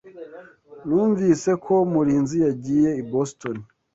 Numvise 0.87 1.51
ko 1.63 1.73
Murinzi 1.91 2.37
yagiye 2.45 2.89
i 3.01 3.03
Boston. 3.11 3.57